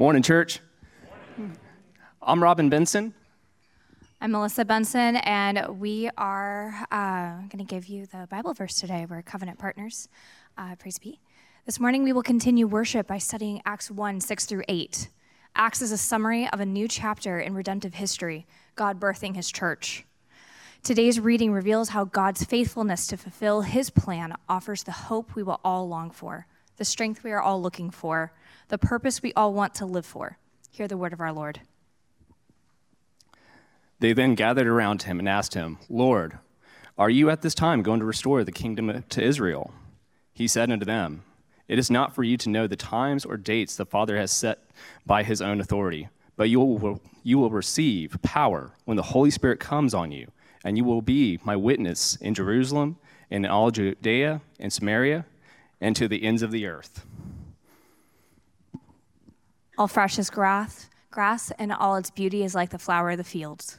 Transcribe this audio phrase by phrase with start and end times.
[0.00, 0.60] Morning, church.
[2.22, 3.12] I'm Robin Benson.
[4.18, 9.06] I'm Melissa Benson, and we are uh, going to give you the Bible verse today.
[9.06, 10.08] We're covenant partners.
[10.56, 11.20] Uh, praise be.
[11.66, 15.10] This morning, we will continue worship by studying Acts 1 6 through 8.
[15.54, 18.46] Acts is a summary of a new chapter in redemptive history,
[18.76, 20.06] God birthing his church.
[20.82, 25.60] Today's reading reveals how God's faithfulness to fulfill his plan offers the hope we will
[25.62, 26.46] all long for,
[26.80, 28.32] the strength we are all looking for,
[28.68, 30.38] the purpose we all want to live for.
[30.70, 31.60] Hear the word of our Lord.
[33.98, 36.38] They then gathered around him and asked him, Lord,
[36.96, 39.74] are you at this time going to restore the kingdom to Israel?
[40.32, 41.22] He said unto them,
[41.68, 44.60] It is not for you to know the times or dates the Father has set
[45.04, 46.08] by his own authority,
[46.38, 50.32] but you will, you will receive power when the Holy Spirit comes on you,
[50.64, 52.96] and you will be my witness in Jerusalem
[53.28, 55.26] in all Judea and Samaria
[55.80, 57.06] and to the ends of the earth.
[59.78, 63.24] All fresh as grass, grass, and all its beauty is like the flower of the
[63.24, 63.78] fields.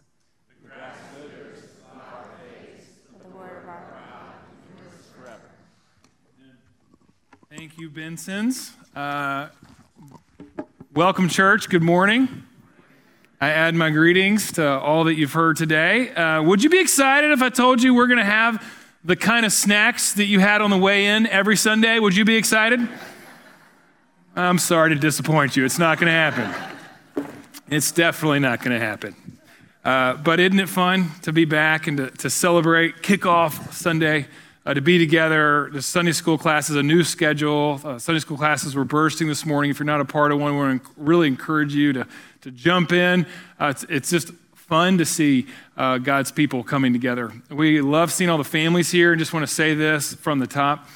[7.55, 8.71] Thank you, Bensons.
[8.95, 9.49] Uh,
[10.93, 11.67] welcome, church.
[11.69, 12.43] Good morning.
[13.41, 16.11] I add my greetings to all that you've heard today.
[16.11, 18.63] Uh, would you be excited if I told you we're going to have
[19.03, 21.97] the kind of snacks that you had on the way in every Sunday?
[21.97, 22.87] Would you be excited?
[24.35, 25.65] I'm sorry to disappoint you.
[25.65, 27.27] It's not going to happen.
[27.69, 29.15] It's definitely not going to happen.
[29.83, 34.27] Uh, but isn't it fun to be back and to, to celebrate kickoff Sunday,
[34.65, 35.69] uh, to be together?
[35.73, 37.81] The Sunday school class is a new schedule.
[37.83, 39.71] Uh, Sunday school classes were bursting this morning.
[39.71, 42.07] If you're not a part of one, we really encourage you to,
[42.41, 43.25] to jump in.
[43.59, 44.31] Uh, it's, it's just
[44.71, 47.29] fun to see uh, God's people coming together.
[47.49, 50.47] We love seeing all the families here, and just want to say this from the
[50.47, 50.87] top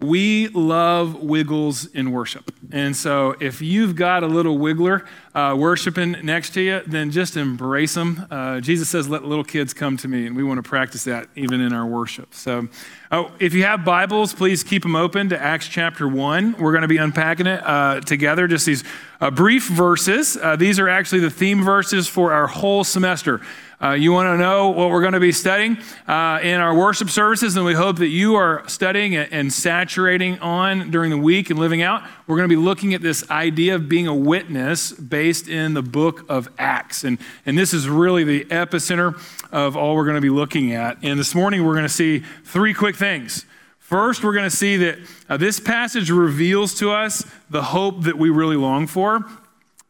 [0.00, 2.52] we love wiggles in worship.
[2.72, 7.36] And so if you've got a little wiggler uh, worshiping next to you, then just
[7.36, 8.26] embrace them.
[8.30, 11.28] Uh, Jesus says, let little kids come to me, and we want to practice that
[11.36, 12.34] even in our worship.
[12.34, 12.68] So
[13.14, 16.56] oh, if you have Bibles, please keep them open to Acts chapter 1.
[16.58, 18.82] We're going to be unpacking it uh, together, just these
[19.20, 20.36] uh, brief verses.
[20.36, 23.40] Uh, these are actually the theme verses for our whole semester.
[23.84, 25.76] Uh, you want to know what we're going to be studying
[26.08, 30.90] uh, in our worship services, and we hope that you are studying and saturating on
[30.90, 32.02] during the week and living out.
[32.26, 35.82] We're going to be looking at this idea of being a witness based in the
[35.82, 37.04] book of Acts.
[37.04, 39.20] And, and this is really the epicenter
[39.52, 40.96] of all we're going to be looking at.
[41.02, 43.03] And this morning, we're going to see three quick things.
[43.78, 44.98] First, we're going to see that
[45.28, 49.26] uh, this passage reveals to us the hope that we really long for.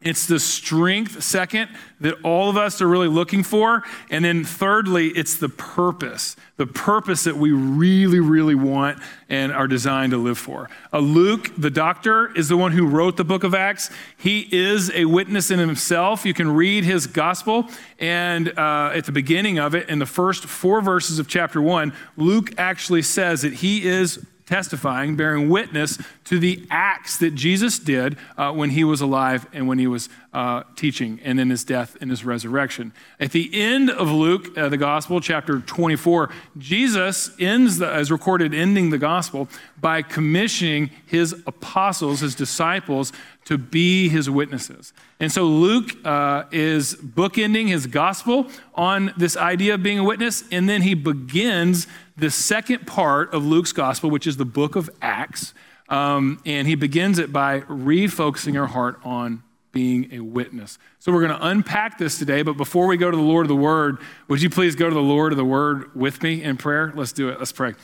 [0.05, 3.81] It's the strength, second, that all of us are really looking for.
[4.11, 8.99] And then thirdly, it's the purpose, the purpose that we really, really want
[9.29, 10.69] and are designed to live for.
[10.93, 13.89] Uh, Luke, the doctor, is the one who wrote the book of Acts.
[14.15, 16.23] He is a witness in himself.
[16.23, 17.67] You can read his gospel.
[17.97, 21.93] And uh, at the beginning of it, in the first four verses of chapter one,
[22.15, 28.17] Luke actually says that he is testifying, bearing witness to the acts that Jesus did
[28.37, 31.95] uh, when he was alive and when he was uh, teaching, and in his death
[32.01, 32.91] and his resurrection.
[33.19, 38.53] At the end of Luke, uh, the Gospel, chapter 24, Jesus ends, the, as recorded,
[38.53, 39.47] ending the Gospel
[39.79, 43.13] by commissioning his apostles, his disciples,
[43.45, 44.91] to be his witnesses.
[45.19, 50.43] And so Luke uh, is bookending his gospel on this idea of being a witness,
[50.51, 54.89] and then he begins the second part of Luke's gospel, which is the book of
[55.01, 55.53] Acts.
[55.87, 60.79] Um, and he begins it by refocusing our heart on being a witness.
[60.99, 63.49] So we're going to unpack this today, but before we go to the Lord of
[63.49, 63.97] the Word,
[64.29, 66.93] would you please go to the Lord of the Word with me in prayer?
[66.95, 67.37] Let's do it.
[67.37, 67.75] Let's pray.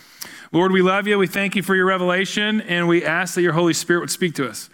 [0.53, 1.19] Lord, we love you.
[1.19, 4.33] We thank you for your revelation, and we ask that your Holy Spirit would speak
[4.35, 4.69] to us.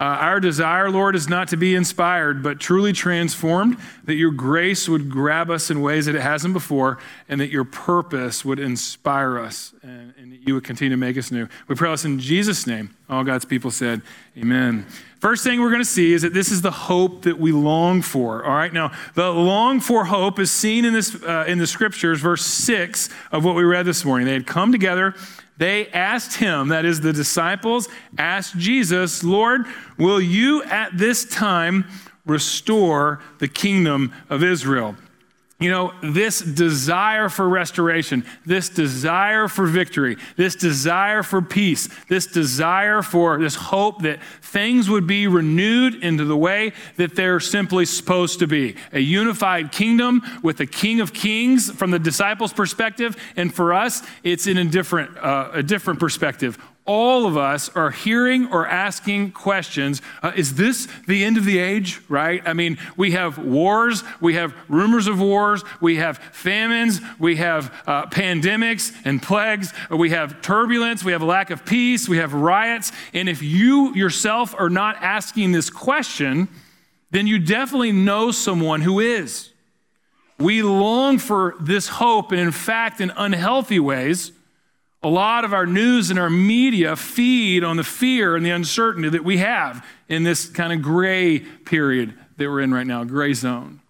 [0.00, 4.88] Uh, our desire, Lord, is not to be inspired, but truly transformed, that your grace
[4.88, 6.98] would grab us in ways that it hasn't before,
[7.28, 11.16] and that your purpose would inspire us, and, and that you would continue to make
[11.16, 11.46] us new.
[11.68, 12.96] We pray this in Jesus' name.
[13.08, 14.02] All God's people said,
[14.36, 14.86] Amen.
[15.20, 18.02] First thing we're going to see is that this is the hope that we long
[18.02, 18.44] for.
[18.44, 22.20] All right, now the long for hope is seen in this uh, in the scriptures,
[22.20, 24.26] verse six of what we read this morning.
[24.26, 25.14] They had come together
[25.58, 27.88] they asked him, that is, the disciples
[28.18, 29.66] asked Jesus, Lord,
[29.98, 31.84] will you at this time
[32.26, 34.96] restore the kingdom of Israel?
[35.62, 42.26] You know, this desire for restoration, this desire for victory, this desire for peace, this
[42.26, 47.84] desire for this hope that things would be renewed into the way that they're simply
[47.84, 53.16] supposed to be a unified kingdom with a king of kings from the disciples' perspective.
[53.36, 57.90] And for us, it's in a different, uh, a different perspective all of us are
[57.90, 62.42] hearing or asking questions uh, Is this the end of the age, right?
[62.44, 67.72] I mean, we have wars, we have rumors of wars, we have famines, we have
[67.86, 72.34] uh, pandemics and plagues, we have turbulence, we have a lack of peace, we have
[72.34, 72.90] riots.
[73.14, 76.48] And if you yourself are not asking this question,
[77.12, 79.50] then you definitely know someone who is.
[80.38, 84.32] We long for this hope, and in fact, in unhealthy ways,
[85.02, 89.08] a lot of our news and our media feed on the fear and the uncertainty
[89.08, 93.32] that we have in this kind of gray period that we're in right now, gray
[93.34, 93.80] zone.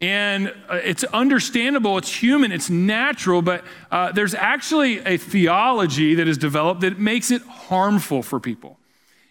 [0.00, 6.28] And uh, it's understandable, it's human, it's natural, but uh, there's actually a theology that
[6.28, 8.78] is developed that makes it harmful for people.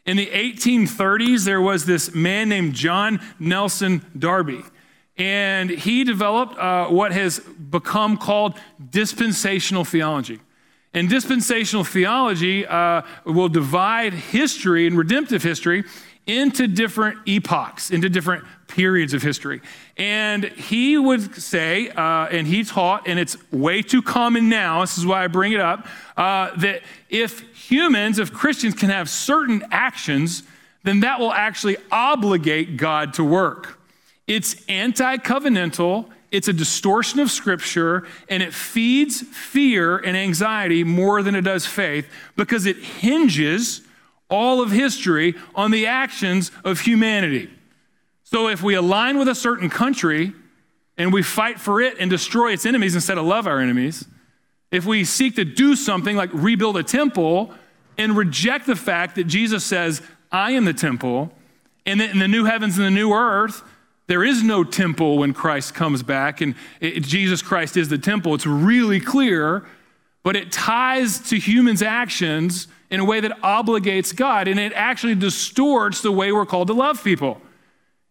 [0.06, 4.64] In the 1830s, there was this man named John Nelson Darby,
[5.18, 8.60] and he developed uh, what has become called
[8.90, 10.42] dispensational theology.
[10.98, 15.84] And dispensational theology uh, will divide history and redemptive history
[16.26, 19.62] into different epochs, into different periods of history.
[19.96, 24.98] And he would say, uh, and he taught, and it's way too common now, this
[24.98, 25.86] is why I bring it up,
[26.18, 30.42] uh, that if humans, if Christians can have certain actions,
[30.82, 33.80] then that will actually obligate God to work.
[34.26, 41.24] It's anti covenantal it's a distortion of Scripture, and it feeds fear and anxiety more
[41.24, 43.82] than it does faith because it hinges
[44.30, 47.50] all of history on the actions of humanity.
[48.24, 50.34] So if we align with a certain country
[50.98, 54.06] and we fight for it and destroy its enemies instead of love our enemies,
[54.70, 57.54] if we seek to do something like rebuild a temple
[57.98, 61.32] and reject the fact that Jesus says, I am the temple,
[61.86, 63.64] and that in the new heavens and the new earth,
[64.08, 68.34] there is no temple when Christ comes back, and it, Jesus Christ is the temple.
[68.36, 69.66] It's really clear,
[70.24, 75.16] but it ties to humans' actions in a way that obligates God, and it actually
[75.16, 77.42] distorts the way we're called to love people.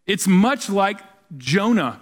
[0.05, 1.01] It's much like
[1.35, 1.99] Jonah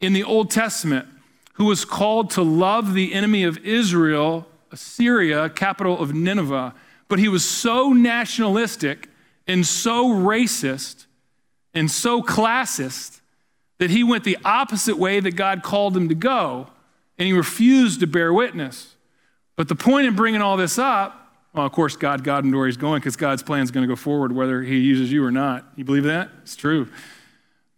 [0.00, 1.08] in the Old Testament,
[1.54, 6.72] who was called to love the enemy of Israel, Assyria, capital of Nineveh,
[7.08, 9.08] but he was so nationalistic
[9.46, 11.06] and so racist
[11.74, 13.20] and so classist
[13.78, 16.68] that he went the opposite way that God called him to go,
[17.18, 18.94] and he refused to bear witness.
[19.56, 21.20] But the point in bringing all this up,
[21.52, 23.92] well, of course, God got him where he's going because God's plan is going to
[23.92, 25.64] go forward whether he uses you or not.
[25.76, 26.30] You believe that?
[26.42, 26.88] It's true.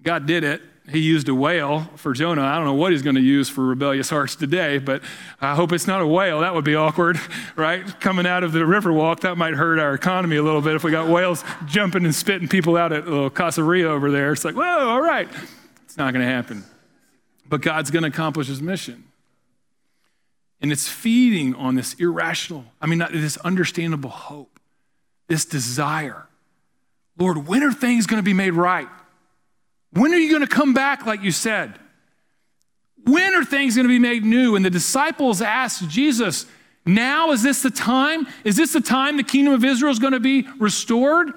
[0.03, 0.63] God did it.
[0.89, 2.43] He used a whale for Jonah.
[2.43, 5.03] I don't know what he's going to use for rebellious hearts today, but
[5.41, 6.41] I hope it's not a whale.
[6.41, 7.19] That would be awkward,
[7.57, 7.85] right?
[8.01, 10.85] Coming out of the river walk, that might hurt our economy a little bit if
[10.85, 14.33] we got whales jumping and spitting people out at uh, little Casaria over there.
[14.33, 15.29] It's like, whoa, all right.
[15.97, 16.63] It's not going to happen.
[17.49, 19.05] But God's going to accomplish his mission.
[20.61, 24.61] And it's feeding on this irrational, I mean, not this understandable hope,
[25.27, 26.27] this desire.
[27.17, 28.89] Lord, when are things going to be made right?
[29.91, 31.79] When are you going to come back like you said?
[33.05, 34.55] When are things going to be made new?
[34.55, 36.45] And the disciples asked Jesus,
[36.85, 38.27] Now is this the time?
[38.45, 41.33] Is this the time the kingdom of Israel is going to be restored?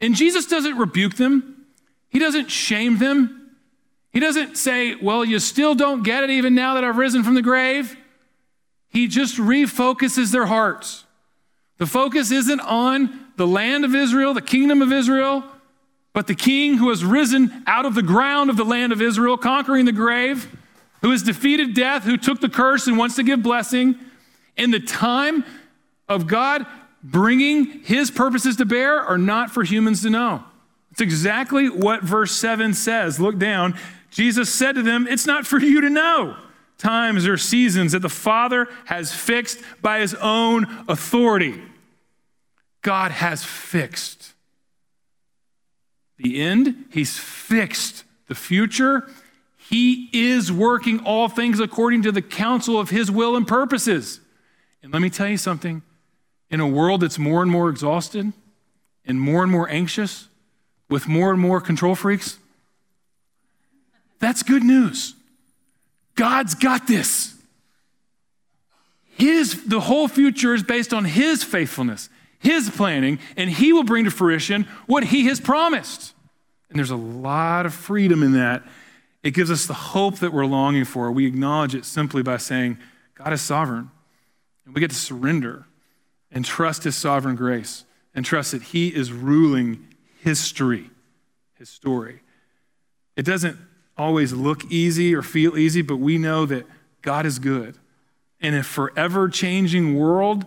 [0.00, 1.66] And Jesus doesn't rebuke them,
[2.10, 3.40] He doesn't shame them.
[4.12, 7.34] He doesn't say, Well, you still don't get it even now that I've risen from
[7.34, 7.96] the grave.
[8.88, 11.04] He just refocuses their hearts.
[11.78, 15.42] The focus isn't on the land of Israel, the kingdom of Israel,
[16.12, 19.38] but the king who has risen out of the ground of the land of Israel,
[19.38, 20.54] conquering the grave,
[21.00, 23.98] who has defeated death, who took the curse and wants to give blessing.
[24.56, 25.44] In the time
[26.08, 26.66] of God
[27.02, 30.44] bringing his purposes to bear are not for humans to know.
[30.92, 33.18] It's exactly what verse 7 says.
[33.18, 33.74] Look down.
[34.12, 36.36] Jesus said to them, It's not for you to know
[36.78, 41.60] times or seasons that the Father has fixed by his own authority.
[42.82, 44.32] God has fixed
[46.22, 49.08] the end, he's fixed the future.
[49.56, 54.20] He is working all things according to the counsel of his will and purposes.
[54.82, 55.82] And let me tell you something
[56.50, 58.32] in a world that's more and more exhausted
[59.04, 60.28] and more and more anxious,
[60.88, 62.38] with more and more control freaks,
[64.32, 65.14] that's good news.
[66.14, 67.34] God's got this.
[69.10, 72.08] His, the whole future is based on His faithfulness,
[72.38, 76.14] His planning, and He will bring to fruition what He has promised.
[76.70, 78.62] And there's a lot of freedom in that.
[79.22, 81.12] It gives us the hope that we're longing for.
[81.12, 82.78] We acknowledge it simply by saying,
[83.14, 83.90] God is sovereign.
[84.64, 85.66] And we get to surrender
[86.30, 87.84] and trust His sovereign grace
[88.14, 89.88] and trust that He is ruling
[90.22, 90.88] history,
[91.56, 92.20] His story.
[93.14, 93.58] It doesn't
[94.02, 96.66] always look easy or feel easy, but we know that
[97.02, 97.76] God is good.
[98.40, 100.44] In a forever changing world,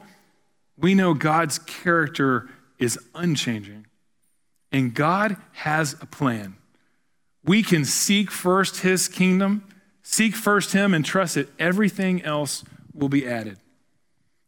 [0.78, 3.88] we know God's character is unchanging.
[4.72, 6.58] And God has a plan.
[7.44, 9.64] We can seek first his kingdom,
[10.04, 13.58] seek first him, and trust that everything else will be added.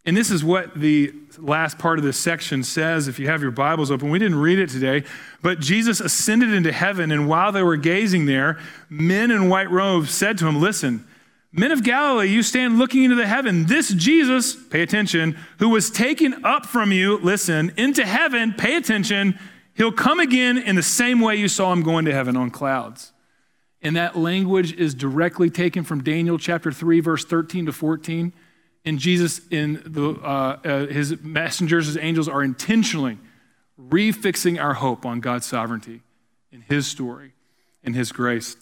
[0.08, 3.52] And this is what the last part of this section says if you have your
[3.52, 4.10] Bibles open.
[4.10, 5.04] We didn't read it today,
[5.42, 8.58] but Jesus ascended into heaven, and while they were gazing there,
[8.90, 11.06] men in white robes said to him, Listen,
[11.52, 13.66] men of Galilee, you stand looking into the heaven.
[13.66, 19.38] This Jesus, pay attention, who was taken up from you, listen, into heaven, pay attention,
[19.76, 23.12] he'll come again in the same way you saw him going to heaven on clouds.
[23.82, 28.32] And that language is directly taken from Daniel chapter 3, verse 13 to 14.
[28.86, 33.18] And Jesus, in the, uh, uh, his messengers, his angels, are intentionally
[33.80, 36.02] refixing our hope on God's sovereignty
[36.52, 37.34] in his story,
[37.84, 38.56] in his grace.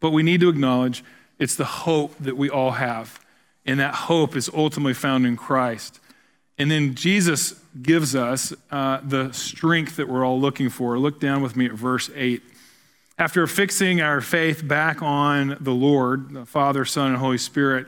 [0.00, 1.04] But we need to acknowledge
[1.38, 3.20] it's the hope that we all have.
[3.64, 6.00] And that hope is ultimately found in Christ.
[6.58, 10.98] And then Jesus gives us uh, the strength that we're all looking for.
[10.98, 12.42] Look down with me at verse 8.
[13.18, 17.86] After fixing our faith back on the Lord, the Father, Son, and Holy Spirit,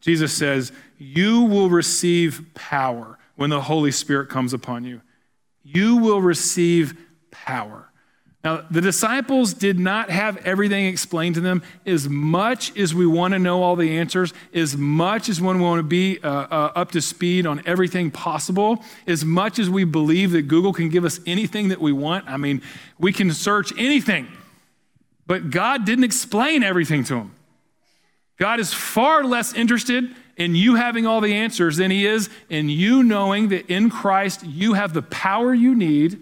[0.00, 5.00] Jesus says, You will receive power when the Holy Spirit comes upon you.
[5.62, 6.98] You will receive
[7.30, 7.90] power.
[8.42, 11.62] Now, the disciples did not have everything explained to them.
[11.84, 15.78] As much as we want to know all the answers, as much as we want
[15.78, 20.30] to be uh, uh, up to speed on everything possible, as much as we believe
[20.30, 22.62] that Google can give us anything that we want, I mean,
[22.98, 24.26] we can search anything.
[25.26, 27.34] But God didn't explain everything to them.
[28.40, 32.70] God is far less interested in you having all the answers than he is in
[32.70, 36.18] you knowing that in Christ you have the power you need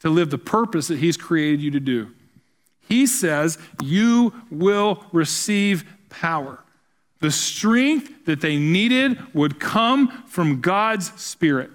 [0.00, 2.12] to live the purpose that he's created you to do.
[2.80, 6.62] He says you will receive power.
[7.20, 11.70] The strength that they needed would come from God's Spirit.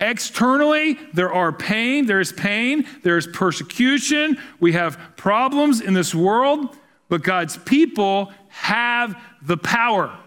[0.00, 6.14] Externally, there are pain, there is pain, there is persecution, we have problems in this
[6.14, 6.76] world,
[7.14, 10.18] but God's people have the power.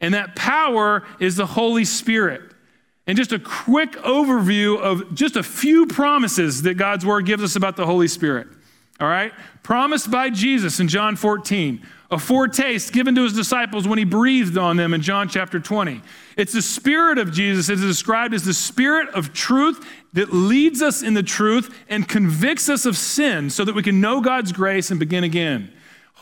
[0.00, 2.54] And that power is the Holy Spirit.
[3.06, 7.54] And just a quick overview of just a few promises that God's word gives us
[7.54, 8.46] about the Holy Spirit.
[8.98, 9.30] All right?
[9.62, 14.56] Promised by Jesus in John 14, a foretaste given to his disciples when he breathed
[14.56, 16.00] on them in John chapter 20.
[16.38, 21.02] It's the Spirit of Jesus is described as the Spirit of truth that leads us
[21.02, 24.90] in the truth and convicts us of sin so that we can know God's grace
[24.90, 25.70] and begin again.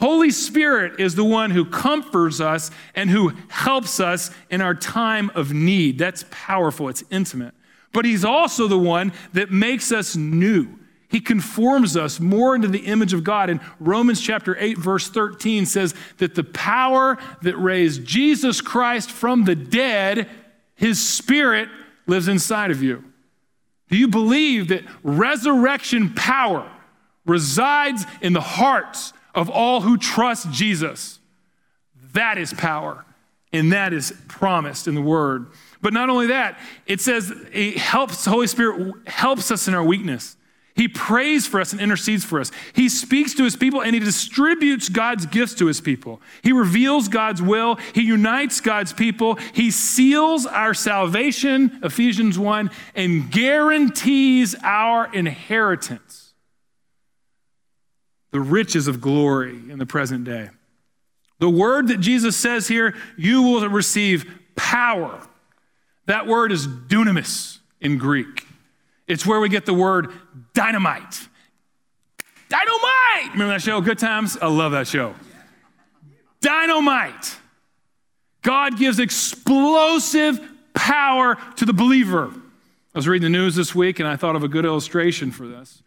[0.00, 5.30] Holy Spirit is the one who comforts us and who helps us in our time
[5.35, 5.99] of need.
[5.99, 7.54] That's powerful, it's intimate.
[7.92, 10.78] But He's also the one that makes us new.
[11.09, 13.50] He conforms us more into the image of God.
[13.50, 19.45] And Romans chapter 8, verse 13 says that the power that raised Jesus Christ from
[19.45, 20.30] the dead,
[20.76, 21.69] His Spirit
[22.07, 23.04] lives inside of you.
[23.90, 26.71] Do you believe that resurrection power
[27.26, 31.18] resides in the hearts of all who trust Jesus.
[32.12, 33.04] That is power,
[33.52, 35.46] and that is promised in the Word.
[35.82, 39.84] But not only that, it says it helps, the Holy Spirit helps us in our
[39.84, 40.37] weakness.
[40.75, 42.50] He prays for us and intercedes for us.
[42.72, 46.22] He speaks to his people and he distributes God's gifts to his people.
[46.42, 47.76] He reveals God's will.
[47.94, 49.34] He unites God's people.
[49.52, 56.29] He seals our salvation, Ephesians 1, and guarantees our inheritance
[58.30, 60.50] the riches of glory in the present day.
[61.38, 65.26] The word that Jesus says here, you will receive power.
[66.06, 68.46] That word is dunamis in Greek.
[69.06, 70.12] It's where we get the word
[70.54, 71.28] dynamite.
[72.49, 73.32] Dynamite!
[73.32, 74.37] Remember that show, Good Times?
[74.40, 75.14] I love that show.
[76.40, 77.37] Dynamite.
[78.42, 80.40] God gives explosive
[80.75, 82.32] power to the believer.
[82.94, 85.46] I was reading the news this week and I thought of a good illustration for
[85.46, 85.82] this.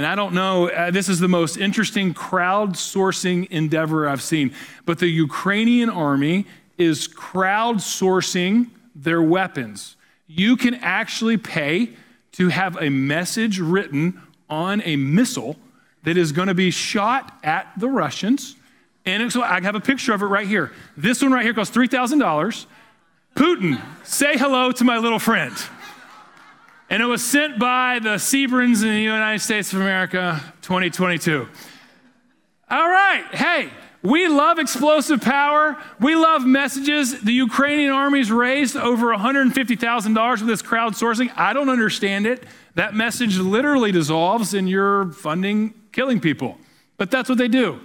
[0.00, 4.54] And I don't know, uh, this is the most interesting crowdsourcing endeavor I've seen.
[4.86, 6.46] But the Ukrainian army
[6.78, 9.96] is crowdsourcing their weapons.
[10.26, 11.90] You can actually pay
[12.32, 15.58] to have a message written on a missile
[16.04, 18.56] that is going to be shot at the Russians.
[19.04, 20.72] And so I have a picture of it right here.
[20.96, 22.64] This one right here costs $3,000.
[23.36, 25.54] Putin, say hello to my little friend.
[26.90, 31.48] And it was sent by the Seabrans in the United States of America 2022.
[32.68, 33.70] All right, hey,
[34.02, 35.80] we love explosive power.
[36.00, 37.20] We love messages.
[37.20, 41.30] The Ukrainian army's raised over $150,000 with this crowdsourcing.
[41.36, 42.42] I don't understand it.
[42.74, 46.58] That message literally dissolves in you're funding killing people.
[46.96, 47.80] But that's what they do.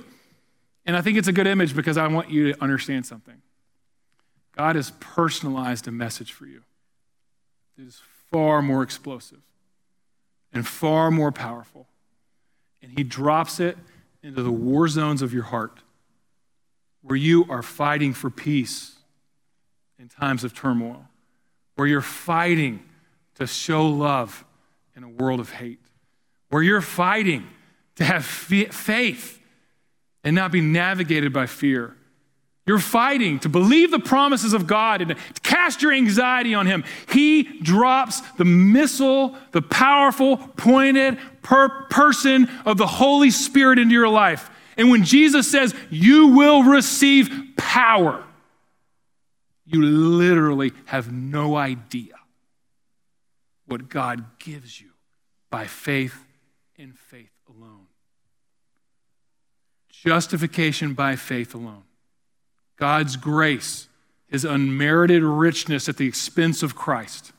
[0.86, 3.42] And I think it's a good image because I want you to understand something.
[4.56, 6.62] God has personalized a message for you.
[7.78, 8.02] that is
[8.36, 9.40] far more explosive
[10.52, 11.88] and far more powerful.
[12.82, 13.78] And he drops it
[14.22, 15.80] into the war zones of your heart
[17.02, 18.96] where you are fighting for peace
[19.98, 21.08] in times of turmoil,
[21.76, 22.84] where you're fighting
[23.36, 24.44] to show love
[24.98, 25.86] in a world of hate,
[26.50, 27.48] where you're fighting
[27.96, 29.40] to have faith
[30.26, 31.96] and not be navigated by fear.
[32.68, 36.84] You're fighting to believe the promises of God and to cast your anxiety on Him.
[37.12, 44.10] He drops the missile, the powerful, pointed per person of the Holy Spirit into your
[44.10, 44.50] life.
[44.78, 48.24] And when Jesus says, You will receive power,
[49.66, 52.14] you literally have no idea
[53.68, 54.90] what God gives you
[55.52, 56.26] by faith
[56.78, 57.88] in faith alone.
[59.90, 61.84] Justification by faith alone.
[62.78, 63.88] God's grace,
[64.30, 67.32] his unmerited richness at the expense of Christ.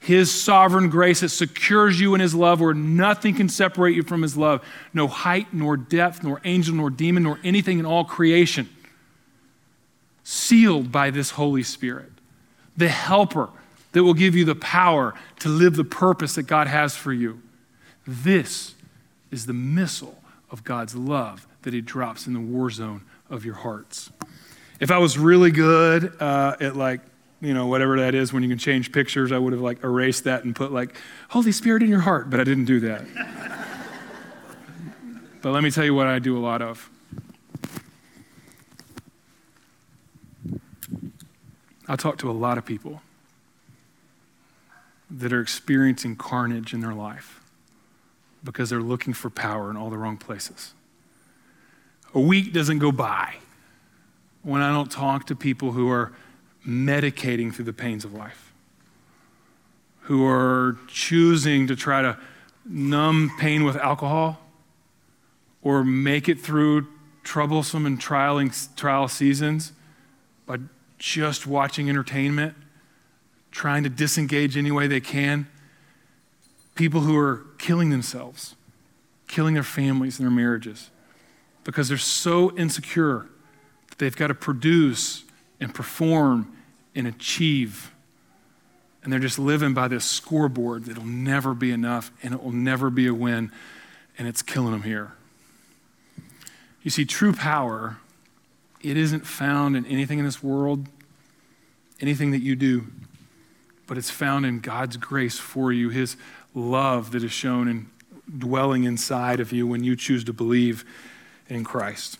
[0.00, 4.22] His sovereign grace that secures you in his love where nothing can separate you from
[4.22, 4.64] his love.
[4.94, 8.68] No height, nor depth, nor angel, nor demon, nor anything in all creation.
[10.22, 12.12] Sealed by this Holy Spirit.
[12.76, 13.48] The helper
[13.92, 17.42] that will give you the power to live the purpose that God has for you.
[18.06, 18.74] This
[19.30, 23.56] is the missile of God's love that he drops in the war zone of your
[23.56, 24.10] hearts.
[24.80, 27.00] If I was really good uh, at like,
[27.40, 30.24] you know, whatever that is when you can change pictures, I would have like erased
[30.24, 30.96] that and put like
[31.30, 33.04] Holy Spirit in your heart, but I didn't do that.
[35.42, 36.90] but let me tell you what I do a lot of.
[41.88, 43.02] I talk to a lot of people
[45.10, 47.40] that are experiencing carnage in their life
[48.44, 50.74] because they're looking for power in all the wrong places.
[52.14, 53.36] A week doesn't go by
[54.42, 56.12] when I don't talk to people who are
[56.66, 58.52] medicating through the pains of life,
[60.02, 62.18] who are choosing to try to
[62.64, 64.40] numb pain with alcohol
[65.62, 66.86] or make it through
[67.22, 69.72] troublesome and trialing, trial seasons
[70.46, 70.58] by
[70.98, 72.54] just watching entertainment,
[73.50, 75.46] trying to disengage any way they can.
[76.74, 78.54] People who are killing themselves,
[79.26, 80.90] killing their families and their marriages
[81.68, 83.26] because they're so insecure
[83.98, 85.24] They've got to produce
[85.60, 86.56] and perform
[86.94, 87.92] and achieve.
[89.02, 92.90] And they're just living by this scoreboard that'll never be enough and it will never
[92.90, 93.52] be a win,
[94.16, 95.12] and it's killing them here.
[96.82, 97.98] You see, true power,
[98.80, 100.86] it isn't found in anything in this world,
[102.00, 102.86] anything that you do,
[103.86, 106.16] but it's found in God's grace for you, His
[106.54, 107.90] love that is shown and
[108.38, 110.84] dwelling inside of you when you choose to believe
[111.48, 112.18] in Christ.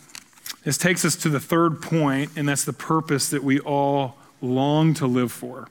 [0.64, 4.94] This takes us to the third point, and that's the purpose that we all long
[4.94, 5.68] to live for.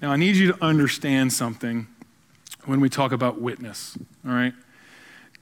[0.00, 1.86] Now, I need you to understand something
[2.64, 4.54] when we talk about witness, all right?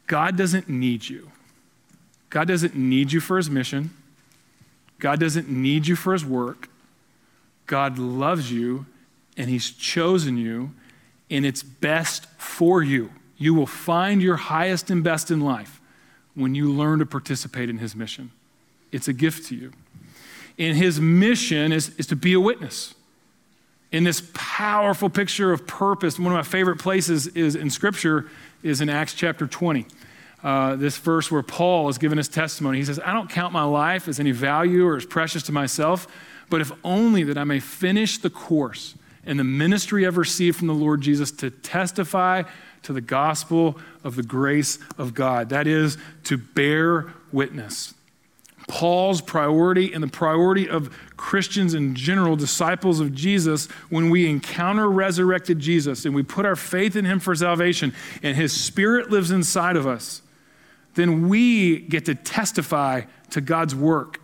[0.06, 1.30] God doesn't need you.
[2.30, 3.90] God doesn't need you for his mission.
[4.98, 6.68] God doesn't need you for his work.
[7.66, 8.86] God loves you,
[9.36, 10.72] and he's chosen you,
[11.30, 13.10] and it's best for you.
[13.36, 15.80] You will find your highest and best in life
[16.34, 18.30] when you learn to participate in his mission.
[18.96, 19.72] It's a gift to you.
[20.58, 22.94] And his mission is, is to be a witness.
[23.92, 28.30] In this powerful picture of purpose, one of my favorite places is in Scripture
[28.62, 29.86] is in Acts chapter 20.
[30.42, 32.78] Uh, this verse where Paul is giving his testimony.
[32.78, 36.06] He says, I don't count my life as any value or as precious to myself,
[36.48, 38.94] but if only that I may finish the course
[39.26, 42.44] and the ministry I've received from the Lord Jesus to testify
[42.84, 45.50] to the gospel of the grace of God.
[45.50, 47.92] That is, to bear witness.
[48.68, 54.90] Paul's priority and the priority of Christians in general, disciples of Jesus, when we encounter
[54.90, 59.30] resurrected Jesus and we put our faith in him for salvation and his spirit lives
[59.30, 60.22] inside of us,
[60.94, 64.20] then we get to testify to God's work.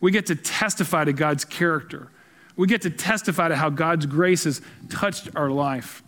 [0.00, 2.08] We get to testify to God's character.
[2.56, 6.02] We get to testify to how God's grace has touched our life.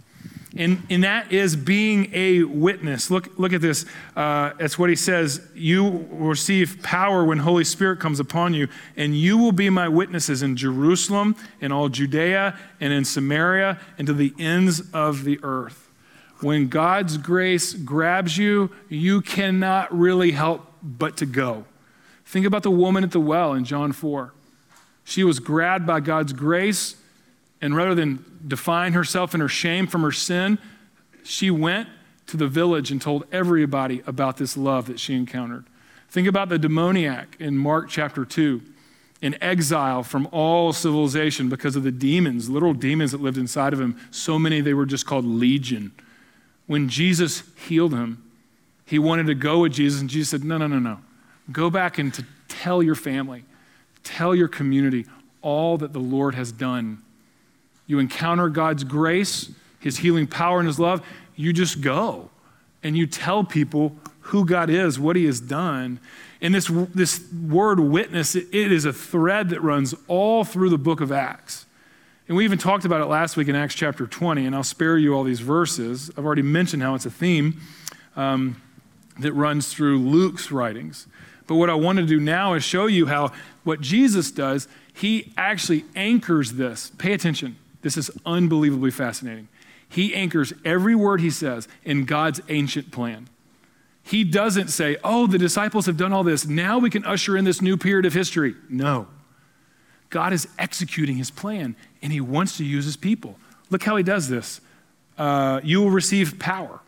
[0.57, 3.11] And, and that is being a witness.
[3.11, 3.87] Look, look at this.
[4.15, 5.41] Uh, that's what he says.
[5.55, 9.89] You will receive power when Holy Spirit comes upon you, and you will be my
[9.89, 15.41] witnesses in Jerusalem, in all Judea, and in Samaria, and to the ends of the
[15.43, 15.89] earth.
[16.43, 21.65] When God's grace grabs you, you cannot really help but to go.
[22.27, 24.35] Think about the woman at the well in John 4.
[25.05, 26.97] She was grabbed by God's grace
[27.63, 30.59] and rather than define herself in her shame from her sin,
[31.23, 31.89] she went
[32.27, 35.65] to the village and told everybody about this love that she encountered.
[36.11, 38.61] Think about the demoniac in Mark chapter 2.
[39.23, 43.81] in exile from all civilization because of the demons, literal demons that lived inside of
[43.81, 43.97] him.
[44.11, 45.93] So many they were just called legion.
[46.67, 48.21] When Jesus healed him,
[48.85, 50.99] he wanted to go with Jesus, and Jesus said, No, no, no, no.
[51.53, 53.45] Go back and to tell your family,
[54.03, 55.07] tell your community
[55.41, 57.01] all that the Lord has done.
[57.87, 61.05] You encounter God's grace, His healing power, and His love.
[61.37, 62.31] You just go
[62.83, 66.01] and you tell people who God is, what He has done.
[66.41, 70.79] And this, this word witness, it, it is a thread that runs all through the
[70.79, 71.67] book of Acts.
[72.29, 74.97] And we even talked about it last week in Acts chapter 20, and I'll spare
[74.97, 76.11] you all these verses.
[76.17, 77.61] I've already mentioned how it's a theme
[78.17, 78.61] um,
[79.19, 81.07] that runs through Luke's writings.
[81.47, 83.33] But what I want to do now is show you how
[83.65, 86.91] what Jesus does, he actually anchors this.
[86.99, 87.57] Pay attention.
[87.83, 89.49] This is unbelievably fascinating.
[89.89, 93.29] He anchors every word he says in God's ancient plan.
[94.03, 96.47] He doesn't say, oh, the disciples have done all this.
[96.47, 98.55] Now we can usher in this new period of history.
[98.69, 99.07] No.
[100.11, 103.37] God is executing his plan and he wants to use his people.
[103.71, 104.61] Look how he does this.
[105.17, 106.81] Uh, you will receive power.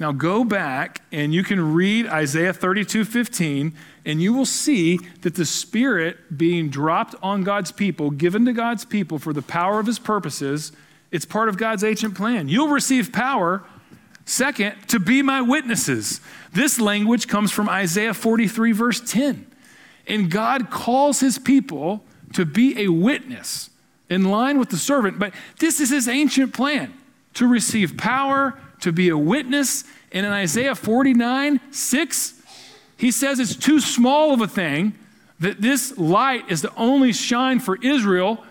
[0.00, 3.72] Now go back and you can read Isaiah 32 15,
[4.04, 8.84] and you will see that the Spirit being dropped on God's people, given to God's
[8.84, 10.72] people for the power of his purposes,
[11.12, 12.48] it's part of God's ancient plan.
[12.48, 13.62] You'll receive power
[14.30, 16.20] Second, to be my witnesses.
[16.52, 19.44] This language comes from Isaiah 43, verse 10.
[20.06, 23.70] And God calls his people to be a witness
[24.08, 25.18] in line with the servant.
[25.18, 26.94] But this is his ancient plan
[27.34, 29.84] to receive power, to be a witness.
[30.12, 32.42] And in Isaiah 49, 6,
[32.96, 34.94] he says it's too small of a thing
[35.40, 38.44] that this light is to only shine for Israel.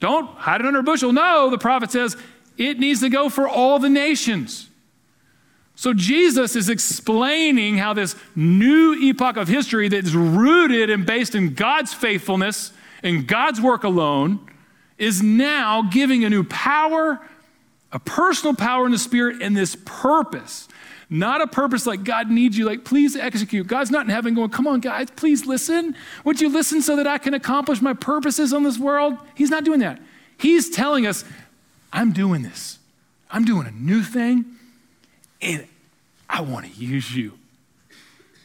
[0.00, 1.12] Don't hide it under a bushel.
[1.12, 2.16] No, the prophet says
[2.56, 4.68] it needs to go for all the nations.
[5.74, 11.34] So Jesus is explaining how this new epoch of history that is rooted and based
[11.34, 14.40] in God's faithfulness and God's work alone
[14.96, 17.20] is now giving a new power,
[17.96, 20.68] a personal power in the spirit, and this purpose.
[21.08, 23.66] Not a purpose like God needs you, like, please execute.
[23.66, 25.96] God's not in heaven going, come on, guys, please listen.
[26.22, 29.16] Would you listen so that I can accomplish my purposes on this world?
[29.34, 29.98] He's not doing that.
[30.36, 31.24] He's telling us,
[31.90, 32.78] I'm doing this.
[33.30, 34.44] I'm doing a new thing
[35.40, 35.66] and
[36.28, 37.32] I want to use you.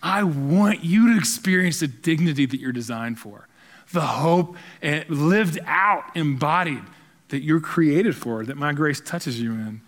[0.01, 3.49] I want you to experience the dignity that you're designed for,
[3.91, 6.83] the hope eh, lived out, embodied
[7.31, 9.81] that you're created for, that my grace touches you in.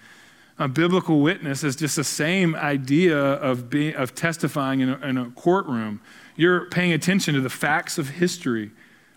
[0.60, 5.17] A biblical witness is just the same idea of, being, of testifying in a, in
[5.17, 6.01] a courtroom.
[6.36, 8.71] You're paying attention to the facts of history,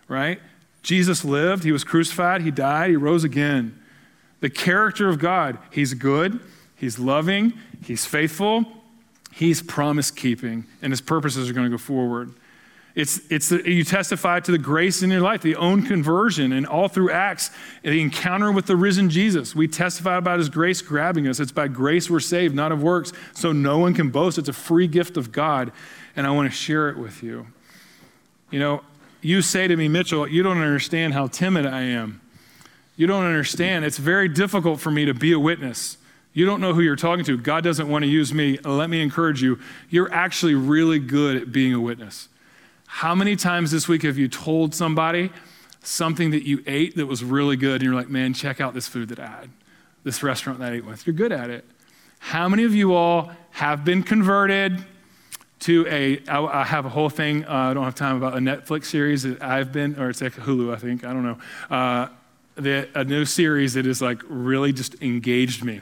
[0.07, 0.39] right?
[0.81, 3.77] Jesus lived, he was crucified, he died, he rose again.
[4.39, 6.39] The character of God, he's good,
[6.77, 8.65] He's loving, He's faithful,
[9.31, 12.33] He's promise keeping, and His purposes are going to go forward.
[12.97, 16.65] It's, it's the, you testify to the grace in your life, the own conversion, and
[16.65, 17.51] all through Acts,
[17.83, 19.55] the encounter with the risen Jesus.
[19.55, 21.39] We testify about his grace grabbing us.
[21.39, 24.39] It's by grace we're saved, not of works, so no one can boast.
[24.39, 25.71] It's a free gift of God,
[26.15, 27.45] and I want to share it with you.
[28.49, 28.81] You know,
[29.21, 32.19] you say to me, Mitchell, you don't understand how timid I am.
[32.95, 33.85] You don't understand.
[33.85, 35.97] It's very difficult for me to be a witness.
[36.33, 37.37] You don't know who you're talking to.
[37.37, 38.57] God doesn't want to use me.
[38.65, 39.59] Let me encourage you.
[39.91, 42.29] You're actually really good at being a witness.
[42.87, 45.29] How many times this week have you told somebody
[45.83, 48.87] something that you ate that was really good and you're like, man, check out this
[48.87, 49.49] food that I had,
[50.03, 51.05] this restaurant that I ate with?
[51.05, 51.63] You're good at it.
[52.19, 54.83] How many of you all have been converted
[55.59, 56.19] to a?
[56.27, 59.43] I have a whole thing, uh, I don't have time about a Netflix series that
[59.43, 61.37] I've been, or it's like Hulu, I think, I don't know.
[61.69, 62.07] Uh,
[62.55, 65.81] the, a new series that is like really just engaged me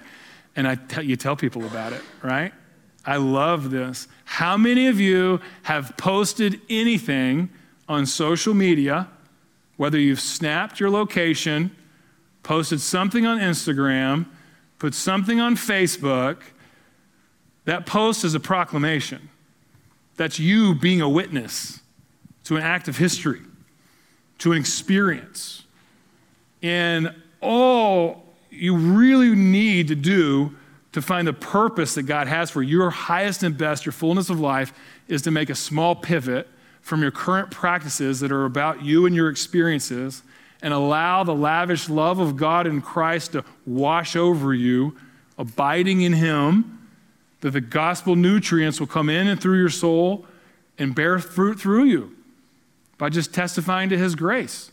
[0.55, 2.53] and I tell, you tell people about it, right?
[3.05, 4.07] I love this.
[4.25, 7.49] How many of you have posted anything
[7.87, 9.07] on social media,
[9.77, 11.75] whether you've snapped your location,
[12.41, 14.25] posted something on Instagram,
[14.79, 16.41] put something on Facebook?
[17.65, 19.29] That post is a proclamation.
[20.17, 21.81] That's you being a witness
[22.45, 23.41] to an act of history,
[24.39, 25.63] to an experience.
[26.61, 30.55] And all you really need to do
[30.95, 34.39] to find the purpose that God has for your highest and best, your fullness of
[34.39, 34.71] life,
[35.10, 36.47] is to make a small pivot
[36.79, 40.23] from your current practices that are about you and your experiences
[40.62, 44.95] and allow the lavish love of God in Christ to wash over you,
[45.38, 46.88] abiding in Him,
[47.41, 50.25] that the gospel nutrients will come in and through your soul
[50.77, 52.15] and bear fruit through you
[52.97, 54.71] by just testifying to His grace.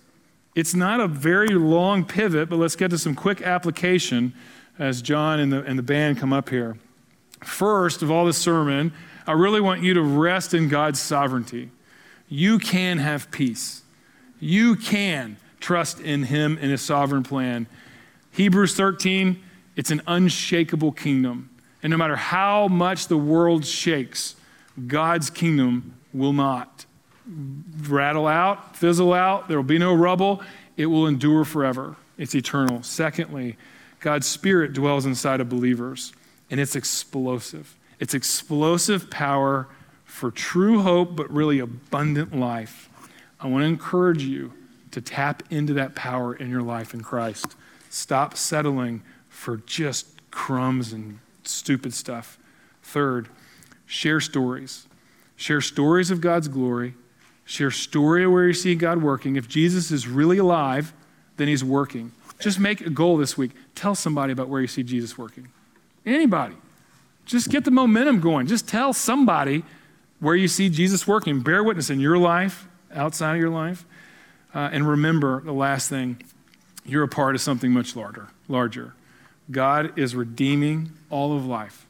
[0.54, 4.35] It's not a very long pivot, but let's get to some quick application
[4.82, 6.76] as John and the, and the band come up here.
[7.44, 8.92] First of all, the sermon,
[9.26, 11.70] I really want you to rest in God's sovereignty.
[12.28, 13.82] You can have peace.
[14.40, 17.68] You can trust in him and his sovereign plan.
[18.32, 19.40] Hebrews 13,
[19.76, 21.50] it's an unshakable kingdom.
[21.82, 24.34] And no matter how much the world shakes,
[24.88, 26.86] God's kingdom will not
[27.88, 29.46] rattle out, fizzle out.
[29.46, 30.42] There will be no rubble.
[30.76, 31.94] It will endure forever.
[32.18, 32.82] It's eternal.
[32.82, 33.56] Secondly,
[34.02, 36.12] God's Spirit dwells inside of believers,
[36.50, 37.76] and it's explosive.
[38.00, 39.68] It's explosive power
[40.04, 42.90] for true hope, but really abundant life.
[43.40, 44.52] I want to encourage you
[44.90, 47.56] to tap into that power in your life in Christ.
[47.90, 52.38] Stop settling for just crumbs and stupid stuff.
[52.82, 53.28] Third,
[53.86, 54.86] share stories.
[55.36, 56.94] Share stories of God's glory.
[57.44, 59.36] Share story where you see God working.
[59.36, 60.92] If Jesus is really alive,
[61.36, 62.12] then he's working.
[62.42, 63.52] Just make a goal this week.
[63.74, 65.48] Tell somebody about where you see Jesus working.
[66.05, 66.57] Anybody.
[67.24, 68.46] Just get the momentum going.
[68.46, 69.62] Just tell somebody
[70.18, 71.40] where you see Jesus working.
[71.40, 73.85] Bear witness in your life, outside of your life.
[74.55, 76.22] Uh, and remember the last thing
[76.85, 78.28] you're a part of something much larger.
[78.48, 78.92] larger.
[79.50, 81.87] God is redeeming all of life.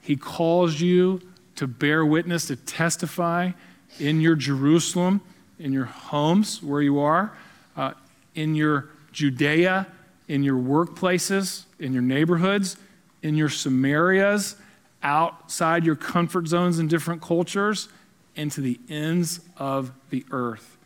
[0.00, 1.20] He calls you
[1.56, 3.50] to bear witness, to testify
[3.98, 5.20] in your Jerusalem,
[5.58, 7.32] in your homes where you are,
[7.76, 7.94] uh,
[8.36, 9.86] in your Judea,
[10.28, 12.76] in your workplaces, in your neighborhoods,
[13.22, 14.56] in your Samarias,
[15.02, 17.88] outside your comfort zones in different cultures,
[18.36, 20.76] and to the ends of the earth.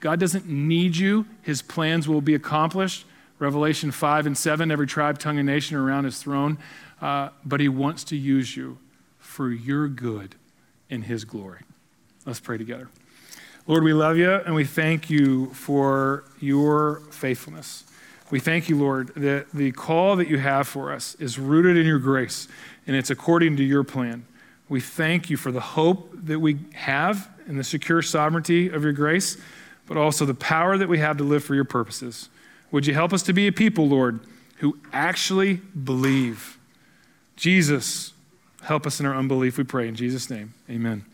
[0.00, 3.06] God doesn't need you, His plans will be accomplished.
[3.38, 6.58] Revelation 5 and 7, every tribe, tongue, and nation around His throne.
[7.00, 8.78] Uh, but He wants to use you
[9.18, 10.36] for your good
[10.88, 11.62] in His glory.
[12.24, 12.88] Let's pray together.
[13.66, 17.84] Lord, we love you and we thank you for your faithfulness.
[18.30, 21.86] We thank you, Lord, that the call that you have for us is rooted in
[21.86, 22.48] your grace
[22.86, 24.24] and it's according to your plan.
[24.68, 28.92] We thank you for the hope that we have in the secure sovereignty of your
[28.92, 29.36] grace,
[29.86, 32.30] but also the power that we have to live for your purposes.
[32.72, 34.20] Would you help us to be a people, Lord,
[34.56, 36.58] who actually believe?
[37.36, 38.12] Jesus,
[38.62, 39.86] help us in our unbelief, we pray.
[39.86, 41.04] In Jesus' name, amen.